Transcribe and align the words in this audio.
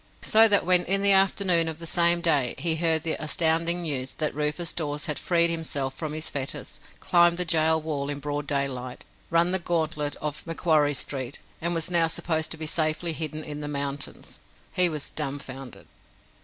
So 0.23 0.47
that, 0.47 0.65
when 0.65 0.83
in 0.85 1.03
the 1.03 1.11
afternoon 1.11 1.67
of 1.67 1.77
that 1.77 1.85
same 1.85 2.21
day 2.21 2.55
he 2.57 2.75
heard 2.77 3.03
the 3.03 3.23
astounding 3.23 3.83
news 3.83 4.13
that 4.13 4.33
Rufus 4.33 4.73
Dawes 4.73 5.05
had 5.05 5.19
freed 5.19 5.51
himself 5.51 5.93
from 5.93 6.13
his 6.13 6.27
fetters, 6.27 6.79
climbed 6.99 7.37
the 7.37 7.45
gaol 7.45 7.79
wall 7.83 8.09
in 8.09 8.17
broad 8.17 8.47
daylight, 8.47 9.03
run 9.29 9.51
the 9.51 9.59
gauntlet 9.59 10.15
of 10.15 10.41
Macquarie 10.47 10.95
Street, 10.95 11.37
and 11.61 11.75
was 11.75 11.91
now 11.91 12.07
supposed 12.07 12.49
to 12.49 12.57
be 12.57 12.65
safely 12.65 13.13
hidden 13.13 13.43
in 13.43 13.61
the 13.61 13.67
mountains, 13.67 14.39
he 14.73 14.89
was 14.89 15.11
dumbfounded. 15.11 15.85